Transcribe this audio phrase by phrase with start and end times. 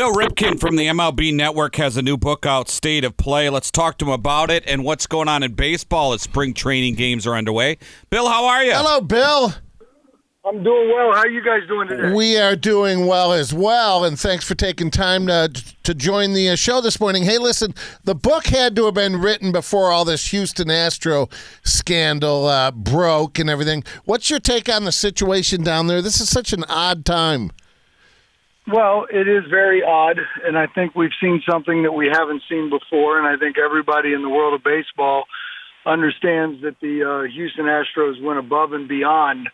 [0.00, 3.50] Bill Ripken from the MLB Network has a new book out, State of Play.
[3.50, 6.94] Let's talk to him about it and what's going on in baseball as spring training
[6.94, 7.76] games are underway.
[8.08, 8.72] Bill, how are you?
[8.72, 9.52] Hello, Bill.
[10.42, 11.12] I'm doing well.
[11.12, 12.14] How are you guys doing today?
[12.14, 15.52] We are doing well as well, and thanks for taking time to,
[15.82, 17.24] to join the uh, show this morning.
[17.24, 17.74] Hey, listen,
[18.04, 21.28] the book had to have been written before all this Houston Astro
[21.62, 23.84] scandal uh, broke and everything.
[24.06, 26.00] What's your take on the situation down there?
[26.00, 27.50] This is such an odd time.
[28.72, 32.70] Well, it is very odd, and I think we've seen something that we haven't seen
[32.70, 35.24] before, and I think everybody in the world of baseball
[35.86, 39.48] understands that the uh, Houston Astros went above and beyond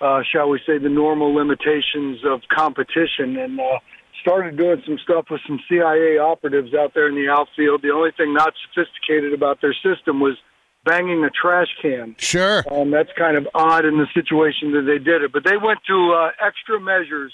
[0.00, 3.78] uh, shall we say, the normal limitations of competition and uh,
[4.20, 7.82] started doing some stuff with some CIA operatives out there in the outfield.
[7.82, 10.36] The only thing not sophisticated about their system was
[10.84, 12.14] banging a trash can.
[12.18, 12.64] Sure.
[12.70, 15.32] Um, that's kind of odd in the situation that they did it.
[15.32, 17.32] But they went to uh, extra measures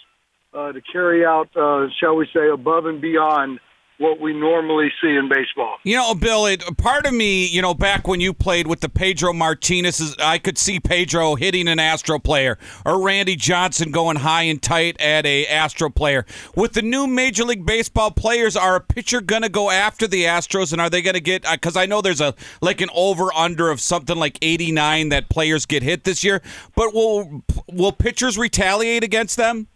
[0.54, 3.60] uh, to carry out, uh, shall we say, above and beyond
[4.02, 5.76] what we normally see in baseball.
[5.84, 8.88] You know, Bill, it, part of me, you know, back when you played with the
[8.88, 14.42] Pedro Martinez, I could see Pedro hitting an Astro player or Randy Johnson going high
[14.42, 16.26] and tight at a Astro player.
[16.56, 20.24] With the new Major League Baseball players, are a pitcher going to go after the
[20.24, 23.32] Astros and are they going to get, uh, I know there's a like an over
[23.34, 26.42] under of something like 89 that players get hit this year,
[26.74, 29.68] but will, will pitchers retaliate against them?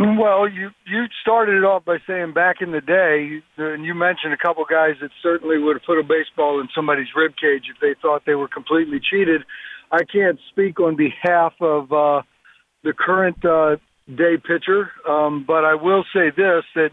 [0.00, 4.32] Well, you you started it off by saying back in the day, and you mentioned
[4.32, 7.80] a couple guys that certainly would have put a baseball in somebody's rib cage if
[7.80, 9.42] they thought they were completely cheated.
[9.90, 12.22] I can't speak on behalf of uh,
[12.84, 13.76] the current uh,
[14.06, 16.90] day pitcher, um, but I will say this: that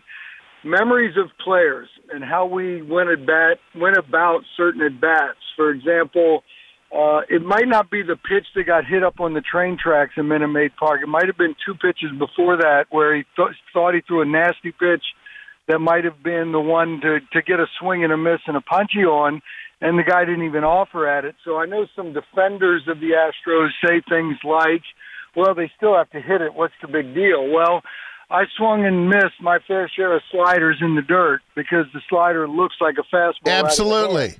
[0.64, 5.38] memories of players and how we went at bat went about certain at bats.
[5.56, 6.44] For example
[6.96, 10.14] uh, it might not be the pitch that got hit up on the train tracks
[10.16, 11.02] in Minute Maid Park.
[11.04, 14.26] It might have been two pitches before that where he th- thought he threw a
[14.26, 15.04] nasty pitch
[15.68, 18.56] that might have been the one to to get a swing and a miss and
[18.56, 19.42] a punchy on,
[19.82, 21.36] and the guy didn't even offer at it.
[21.44, 24.84] So I know some defenders of the Astros say things like,
[25.36, 26.54] "Well, they still have to hit it.
[26.54, 27.82] What's the big deal?" Well.
[28.28, 32.48] I swung and missed my fair share of sliders in the dirt because the slider
[32.48, 33.46] looks like a fastball.
[33.46, 34.38] Absolutely.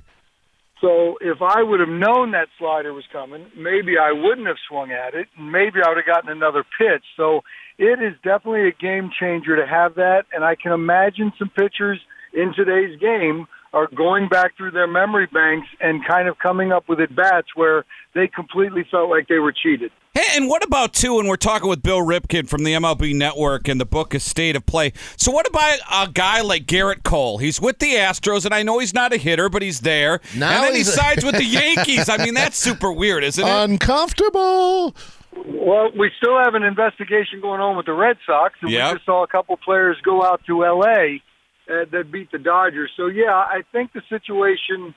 [0.80, 4.92] So if I would have known that slider was coming, maybe I wouldn't have swung
[4.92, 5.28] at it.
[5.36, 7.04] And maybe I would have gotten another pitch.
[7.16, 7.40] So
[7.78, 10.24] it is definitely a game changer to have that.
[10.32, 11.98] And I can imagine some pitchers
[12.34, 16.88] in today's game are going back through their memory banks and kind of coming up
[16.88, 19.90] with at bats where they completely felt like they were cheated.
[20.14, 21.18] Hey, and what about too?
[21.20, 24.56] And we're talking with Bill Ripken from the MLB Network and the book is State
[24.56, 24.94] of Play.
[25.18, 27.36] So what about a guy like Gerrit Cole?
[27.36, 30.20] He's with the Astros, and I know he's not a hitter, but he's there.
[30.34, 32.08] Now and then he sides with the Yankees.
[32.08, 33.70] I mean, that's super weird, isn't it?
[33.70, 34.96] Uncomfortable.
[35.44, 38.88] Well, we still have an investigation going on with the Red Sox, and Yep.
[38.88, 41.20] we just saw a couple players go out to L.A.
[41.68, 42.92] Uh, that beat the Dodgers.
[42.96, 44.94] So yeah, I think the situation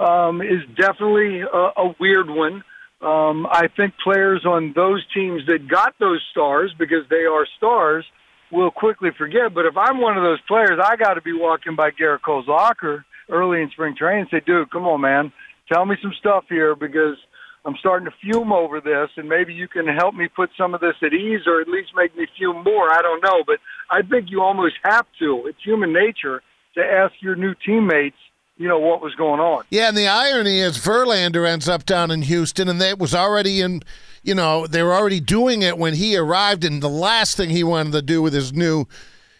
[0.00, 2.64] um, is definitely a, a weird one.
[3.00, 8.04] Um, I think players on those teams that got those stars because they are stars
[8.50, 9.54] will quickly forget.
[9.54, 12.48] But if I'm one of those players, I got to be walking by Gerrit Cole's
[12.48, 15.32] locker early in spring training and say, "Dude, come on, man,
[15.72, 17.16] tell me some stuff here because."
[17.64, 20.80] I'm starting to fume over this, and maybe you can help me put some of
[20.80, 22.90] this at ease, or at least make me fume more.
[22.90, 23.58] I don't know, but
[23.90, 25.46] I think you almost have to.
[25.46, 26.42] It's human nature
[26.74, 28.16] to ask your new teammates,
[28.56, 29.64] you know, what was going on.
[29.70, 33.60] Yeah, and the irony is Verlander ends up down in Houston, and that was already
[33.60, 33.82] in,
[34.22, 37.64] you know, they were already doing it when he arrived, and the last thing he
[37.64, 38.86] wanted to do with his new,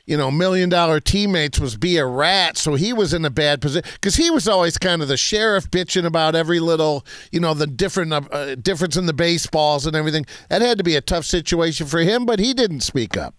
[0.07, 2.57] you know, million dollar teammates was be a rat.
[2.57, 5.71] So he was in a bad position because he was always kind of the sheriff
[5.71, 10.27] bitching about every little, you know, the different uh, difference in the baseballs and everything.
[10.49, 13.35] That had to be a tough situation for him, but he didn't speak up.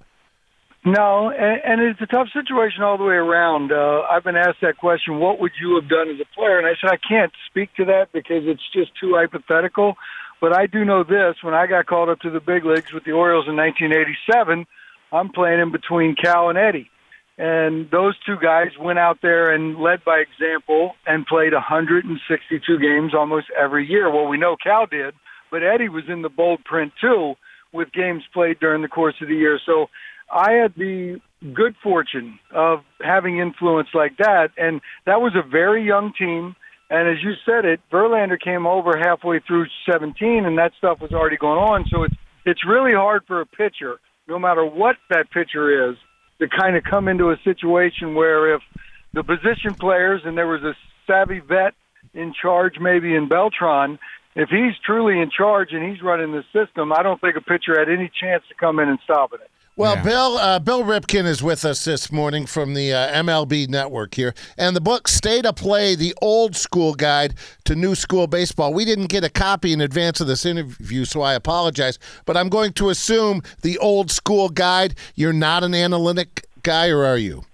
[0.83, 3.71] No, and, and it's a tough situation all the way around.
[3.71, 6.57] Uh, I've been asked that question, what would you have done as a player?
[6.57, 9.95] And I said, I can't speak to that because it's just too hypothetical.
[10.39, 13.03] But I do know this when I got called up to the big leagues with
[13.03, 14.65] the Orioles in 1987,
[15.11, 16.89] I'm playing in between Cal and Eddie.
[17.37, 23.13] And those two guys went out there and led by example and played 162 games
[23.15, 24.11] almost every year.
[24.11, 25.15] Well, we know Cal did,
[25.49, 27.33] but Eddie was in the bold print too
[27.73, 29.59] with games played during the course of the year.
[29.65, 29.87] So
[30.31, 31.19] I had the
[31.53, 34.49] good fortune of having influence like that.
[34.57, 36.55] And that was a very young team.
[36.89, 41.11] And as you said it, Verlander came over halfway through 17 and that stuff was
[41.11, 41.85] already going on.
[41.89, 42.15] So it's,
[42.45, 43.99] it's really hard for a pitcher,
[44.31, 45.97] no matter what that pitcher is,
[46.39, 48.61] to kind of come into a situation where if
[49.13, 50.73] the position players and there was a
[51.05, 51.73] savvy vet
[52.13, 53.99] in charge maybe in Beltran,
[54.35, 57.77] if he's truly in charge and he's running the system, I don't think a pitcher
[57.77, 59.41] had any chance to come in and stop it.
[59.77, 60.03] Well, Yeah.
[60.03, 64.33] Bill uh, Bill Ripken is with us this morning from the uh, MLB Network here,
[64.57, 68.83] and the book "State of Play: The Old School Guide to New School Baseball." We
[68.83, 71.97] didn't get a copy in advance of this interview, so I apologize.
[72.25, 74.95] But I'm going to assume the old school guide.
[75.15, 77.45] You're not an analytic guy, or are you?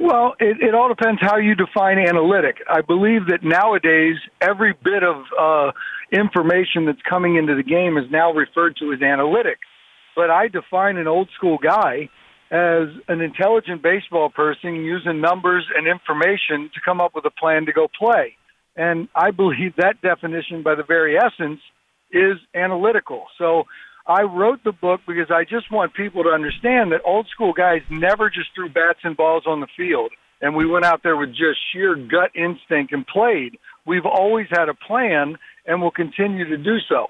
[0.00, 2.56] Well, it, it all depends how you define analytic.
[2.68, 5.70] I believe that nowadays every bit of uh,
[6.10, 9.58] information that's coming into the game is now referred to as analytic.
[10.14, 12.08] But I define an old school guy
[12.50, 17.66] as an intelligent baseball person using numbers and information to come up with a plan
[17.66, 18.36] to go play.
[18.76, 21.60] And I believe that definition, by the very essence,
[22.10, 23.24] is analytical.
[23.38, 23.64] So
[24.06, 27.80] I wrote the book because I just want people to understand that old school guys
[27.90, 30.12] never just threw bats and balls on the field
[30.42, 33.56] and we went out there with just sheer gut instinct and played.
[33.86, 37.06] We've always had a plan and will continue to do so.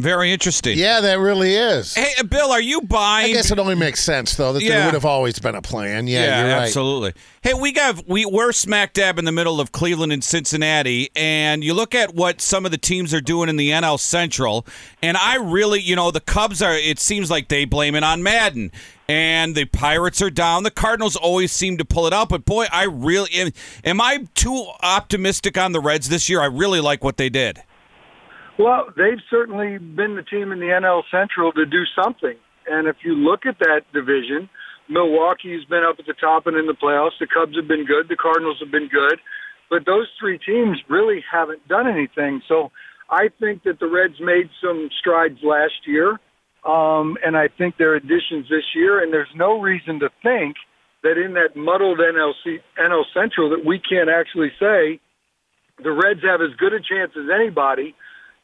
[0.00, 0.78] Very interesting.
[0.78, 1.94] Yeah, that really is.
[1.94, 3.30] Hey, uh, Bill, are you buying?
[3.30, 4.70] I guess it only makes sense though that Yeah.
[4.76, 6.06] there would have always been a plan.
[6.06, 6.62] Yeah, you're right.
[6.62, 7.12] absolutely.
[7.42, 11.64] Hey, we got we we're smack dab in the middle of Cleveland and Cincinnati, and
[11.64, 14.66] you look at what some of the teams are doing in the NL Central,
[15.02, 16.74] and I really, you know, the Cubs are.
[16.74, 18.70] It seems like they blame it on Maddon,
[19.08, 20.64] and the Pirates are down.
[20.64, 23.50] The Cardinals always seem to pull it out, but boy, I really am.
[23.84, 26.40] Am I too optimistic on the Reds this year?
[26.42, 27.62] I really like what they did.
[28.60, 32.36] Well, they've certainly been the team in the NL Central to do something.
[32.66, 34.50] And if you look at that division,
[34.86, 37.16] Milwaukee's been up at the top and in the playoffs.
[37.18, 38.10] The Cubs have been good.
[38.10, 39.18] The Cardinals have been good.
[39.70, 42.42] But those three teams really haven't done anything.
[42.48, 42.70] So
[43.08, 46.20] I think that the Reds made some strides last year.
[46.68, 49.02] Um, and I think their additions this year.
[49.02, 50.56] And there's no reason to think
[51.02, 55.00] that in that muddled NLC, NL Central that we can't actually say
[55.82, 57.94] the Reds have as good a chance as anybody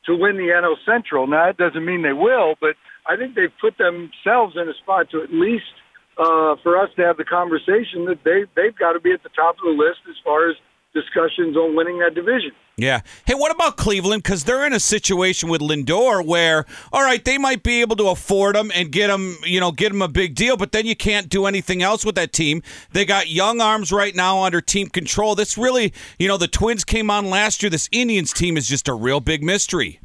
[0.06, 1.26] to win the NL Central.
[1.26, 2.74] Now, that doesn't mean they will, but
[3.06, 5.70] I think they've put themselves in a spot to at least
[6.18, 9.34] uh, for us to have the conversation that they they've got to be at the
[9.36, 10.56] top of the list as far as
[10.94, 12.56] discussions on winning that division.
[12.78, 13.00] Yeah.
[13.24, 14.22] Hey, what about Cleveland?
[14.22, 18.08] Because they're in a situation with Lindor where, all right, they might be able to
[18.08, 20.94] afford him and get him, you know, get him a big deal, but then you
[20.94, 22.62] can't do anything else with that team.
[22.92, 25.34] They got young arms right now under team control.
[25.34, 27.70] This really, you know, the Twins came on last year.
[27.70, 29.98] This Indians team is just a real big mystery.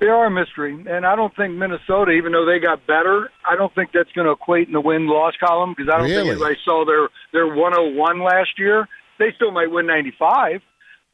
[0.00, 3.54] They are a mystery, and I don't think Minnesota, even though they got better, I
[3.54, 6.22] don't think that's going to equate in the win loss column because I don't Really?
[6.30, 8.88] think anybody saw their their 101 last year.
[9.20, 10.60] They still might win 95,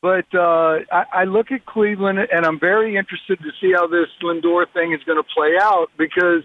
[0.01, 4.07] but uh, I, I look at Cleveland, and I'm very interested to see how this
[4.23, 6.43] Lindor thing is going to play out because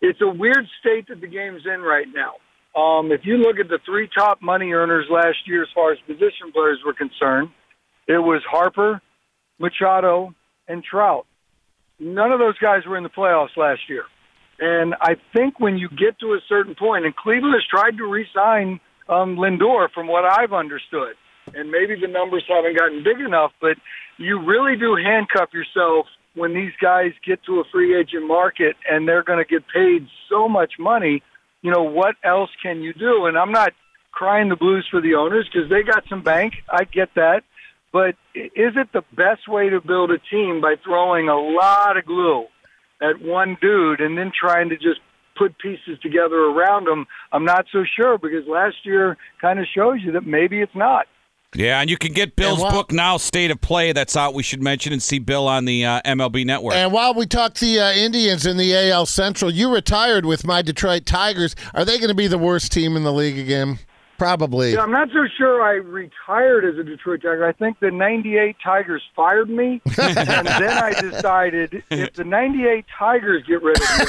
[0.00, 2.34] it's a weird state that the game's in right now.
[2.78, 5.98] Um, if you look at the three top money earners last year, as far as
[6.06, 7.48] position players were concerned,
[8.08, 9.00] it was Harper,
[9.58, 10.34] Machado,
[10.68, 11.26] and Trout.
[11.98, 14.04] None of those guys were in the playoffs last year.
[14.58, 18.06] And I think when you get to a certain point, and Cleveland has tried to
[18.06, 21.14] re-sign um, Lindor, from what I've understood,
[21.54, 23.76] and maybe the numbers haven't gotten big enough, but
[24.18, 29.06] you really do handcuff yourself when these guys get to a free agent market and
[29.06, 31.22] they're going to get paid so much money.
[31.62, 33.26] You know, what else can you do?
[33.26, 33.72] And I'm not
[34.12, 36.54] crying the blues for the owners because they got some bank.
[36.68, 37.42] I get that.
[37.92, 42.06] But is it the best way to build a team by throwing a lot of
[42.06, 42.46] glue
[43.02, 45.00] at one dude and then trying to just
[45.36, 47.06] put pieces together around him?
[47.32, 51.06] I'm not so sure because last year kind of shows you that maybe it's not.
[51.54, 53.92] Yeah, and you can get Bill's while- book now, State of Play.
[53.92, 54.32] That's out.
[54.32, 56.74] We should mention and see Bill on the uh, MLB Network.
[56.74, 60.62] And while we talk the uh, Indians in the AL Central, you retired with my
[60.62, 61.54] Detroit Tigers.
[61.74, 63.78] Are they going to be the worst team in the league again?
[64.22, 64.74] Probably.
[64.74, 67.44] Yeah, I'm not so sure I retired as a Detroit Tiger.
[67.44, 69.80] I think the 98 Tigers fired me.
[69.98, 74.06] and then I decided if the 98 Tigers get rid of me,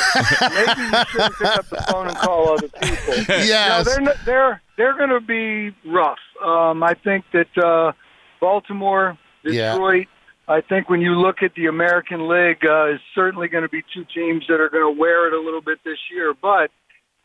[0.54, 3.14] maybe you shouldn't pick up the phone and call other people.
[3.44, 3.88] Yes.
[3.88, 6.20] No, they're they're they're going to be rough.
[6.46, 7.94] Um, I think that uh,
[8.40, 9.72] Baltimore, Yeah.
[9.74, 10.08] Detroit.
[10.48, 13.82] I think when you look at the American League, uh, is certainly going to be
[13.94, 16.36] two teams that are going to wear it a little bit this year.
[16.40, 16.70] But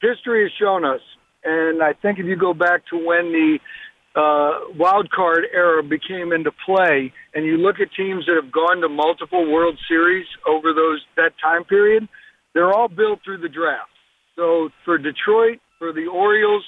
[0.00, 1.00] history has shown us,
[1.44, 3.58] and I think if you go back to when the
[4.16, 8.80] uh, wild card era became into play, and you look at teams that have gone
[8.80, 12.08] to multiple World Series over those that time period,
[12.54, 13.90] they're all built through the draft.
[14.34, 16.64] So for Detroit, for the Orioles,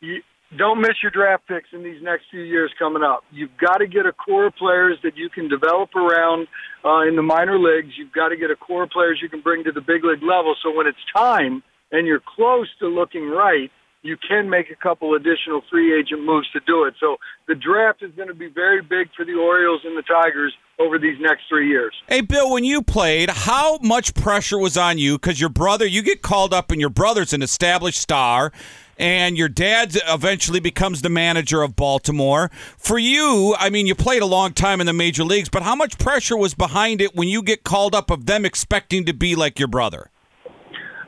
[0.00, 0.20] you
[0.58, 3.22] don't miss your draft picks in these next few years coming up.
[3.30, 6.48] You've got to get a core of players that you can develop around
[6.84, 7.92] uh, in the minor leagues.
[7.96, 10.22] You've got to get a core of players you can bring to the big league
[10.22, 10.56] level.
[10.62, 11.62] So when it's time
[11.92, 13.70] and you're close to looking right,
[14.02, 16.94] you can make a couple additional free agent moves to do it.
[17.00, 17.16] So
[17.46, 20.98] the draft is going to be very big for the Orioles and the Tigers over
[20.98, 21.94] these next three years.
[22.08, 25.18] Hey, Bill, when you played, how much pressure was on you?
[25.18, 28.50] Because your brother, you get called up, and your brother's an established star,
[28.96, 32.50] and your dad eventually becomes the manager of Baltimore.
[32.78, 35.74] For you, I mean, you played a long time in the major leagues, but how
[35.74, 39.34] much pressure was behind it when you get called up of them expecting to be
[39.34, 40.10] like your brother?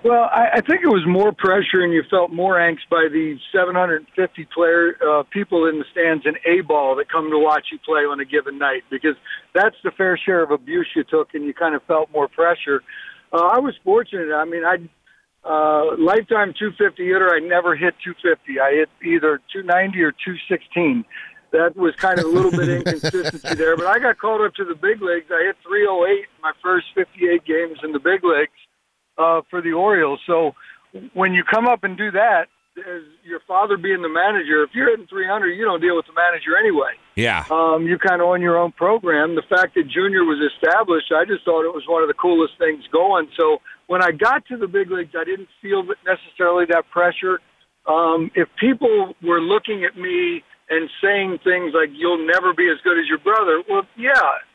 [0.04, 3.38] Well, I, I think it was more pressure, and you felt more angst by the
[3.52, 7.78] 750 player uh, people in the stands in A ball that come to watch you
[7.78, 9.14] play on a given night, because
[9.54, 12.82] that's the fair share of abuse you took, and you kind of felt more pressure.
[13.32, 14.34] Uh, I was fortunate.
[14.34, 14.78] I mean, I
[15.44, 17.30] uh, lifetime 250 hitter.
[17.32, 18.58] I never hit 250.
[18.58, 21.04] I hit either 290 or 216.
[21.52, 24.64] That was kind of a little bit inconsistency there, but I got called up to
[24.64, 25.30] the big leagues.
[25.30, 28.50] I hit 308 my first 58 games in the big leagues
[29.18, 30.20] uh, for the Orioles.
[30.26, 30.52] So
[31.14, 32.46] when you come up and do that,
[32.78, 36.16] as your father being the manager, if you're hitting 300, you don't deal with the
[36.16, 36.96] manager anyway.
[37.16, 37.44] Yeah.
[37.50, 39.34] Um, you kind of own your own program.
[39.34, 42.54] The fact that Junior was established, I just thought it was one of the coolest
[42.58, 43.28] things going.
[43.38, 47.40] So when I got to the big leagues, I didn't feel necessarily that pressure.
[47.86, 52.80] Um, if people were looking at me and saying things like "You'll never be as
[52.82, 54.12] good as your brother," well, yeah,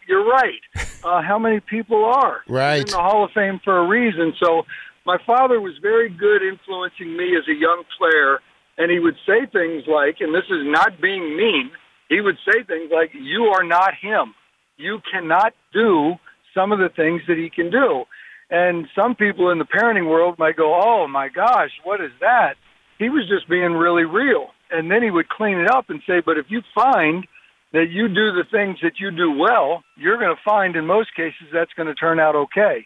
[0.08, 0.60] you're right.
[1.04, 2.80] Uh, how many people are Right.
[2.82, 4.34] in the Hall of Fame for a reason?
[4.44, 4.66] So
[5.06, 8.40] my father was very good influencing me as a young player,
[8.80, 11.70] and he would say things like, and this is not being mean,
[12.10, 14.34] he would say things like, You are not him.
[14.78, 16.16] You cannot do
[16.54, 18.06] some of the things that he can do.
[18.50, 22.56] And some people in the parenting world might go, Oh my gosh, what is that?
[22.98, 24.48] He was just being really real.
[24.72, 27.28] And then he would clean it up and say, But if you find
[27.74, 31.16] that you do the things that you do well, you're going to find in most
[31.16, 32.86] cases that's going to turn out okay.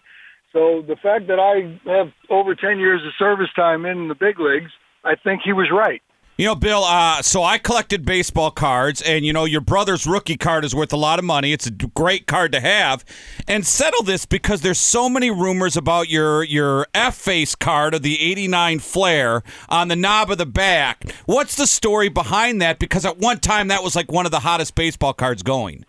[0.54, 4.40] So the fact that I have over 10 years of service time in the big
[4.40, 4.72] leagues,
[5.04, 6.02] I think he was right.
[6.38, 10.38] You know, Bill, uh, so I collected baseball cards, and you know, your brother's rookie
[10.38, 11.52] card is worth a lot of money.
[11.52, 13.06] It's a great card to have.
[13.48, 18.02] And settle this because there's so many rumors about your your F face card of
[18.02, 21.12] the 89 Fleer on the knob of the back.
[21.26, 22.80] What's the story behind that?
[22.80, 25.86] Because at one time that was like one of the hottest baseball cards going.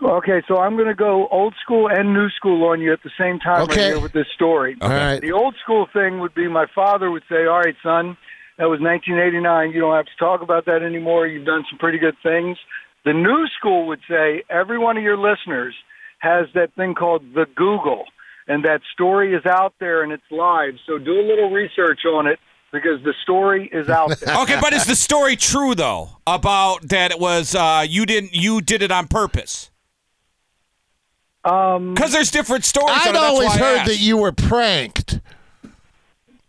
[0.00, 3.10] Okay, so I'm going to go old school and new school on you at the
[3.18, 4.76] same time right here with this story.
[4.80, 5.20] All right.
[5.20, 8.16] The old school thing would be my father would say, "All right, son,
[8.58, 9.70] that was 1989.
[9.72, 11.26] You don't have to talk about that anymore.
[11.26, 12.58] You've done some pretty good things."
[13.04, 15.74] The new school would say, "Every one of your listeners
[16.18, 18.04] has that thing called the Google,
[18.48, 20.74] and that story is out there and it's live.
[20.86, 22.40] So do a little research on it
[22.72, 27.12] because the story is out there." Okay, but is the story true though about that
[27.12, 29.70] it was uh, you didn't you did it on purpose?
[31.44, 32.98] Um, Because there's different stories.
[33.04, 35.20] I'd always heard that you were pranked.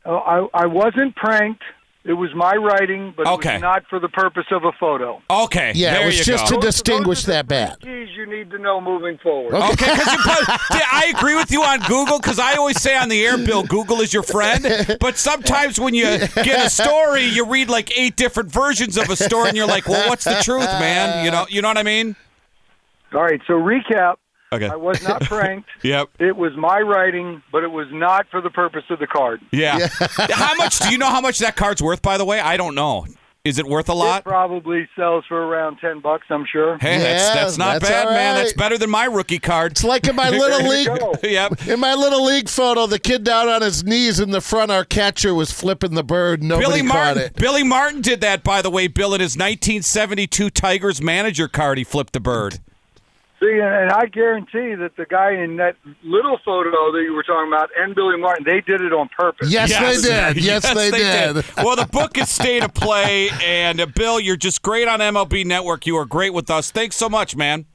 [0.05, 1.63] Oh, I, I wasn't pranked.
[2.05, 3.53] It was my writing, but it Okay.
[3.55, 5.21] was not for the purpose of a photo.
[5.29, 6.55] Okay, Yeah, there it was you just go.
[6.55, 7.77] to distinguish Those are that bat.
[7.81, 9.53] Keys you need to know moving forward.
[9.53, 9.73] Okay.
[9.73, 10.47] Okay, because you put.
[10.79, 13.63] Yeah, I agree with you on Google because I always say on the air, Bill,
[13.63, 14.65] Google is your friend.
[15.01, 19.15] But sometimes when you get a story, you read like eight different versions of a
[19.17, 21.83] story, and you're like, "Well, what's the truth, man?" You know, you know what I
[21.83, 22.15] mean?
[23.13, 24.15] All right, so recap.
[24.51, 24.67] Okay.
[24.67, 25.69] I was not pranked.
[25.83, 26.09] Yep.
[26.19, 29.41] It was my writing, but it was not for the purpose of the card.
[29.51, 29.87] Yeah.
[30.17, 31.09] how much do you know?
[31.09, 32.01] How much that card's worth?
[32.01, 33.05] By the way, I don't know.
[33.45, 34.23] Is it worth a It lot?
[34.25, 36.77] probably sells for around ten bucks, I'm sure.
[36.77, 38.35] Hey, that's Yeah, that's not that's bad, all man.
[38.35, 39.71] That's better than my rookie card.
[39.71, 40.89] It's like in my little league.
[41.23, 41.65] yep.
[41.67, 44.83] In my little league photo, the kid down on his knees in the front, our
[44.83, 46.43] catcher was flipping the bird.
[46.43, 47.23] Nobody Billy caught Martin.
[47.23, 47.35] it.
[47.37, 48.87] Billy Martin did that, by the way.
[48.87, 52.59] Bill in his 1972 Tigers manager card, he flipped the bird.
[53.39, 57.47] See, and I guarantee that the guy in that little photo that you were talking
[57.47, 59.49] about and Billy Martin, they did it on purpose.
[59.49, 60.43] Yes, they did.
[60.49, 61.45] Yes, they, did.
[61.57, 65.45] well, the book is State of Play, and uh, Bill, you're just great on MLB
[65.45, 65.85] Network.
[65.85, 66.71] You are great with us.
[66.71, 67.65] Thanks so much, man.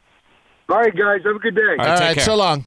[0.69, 1.77] All right, guys, have a good day.
[1.79, 2.25] All All take care.
[2.25, 2.63] so long.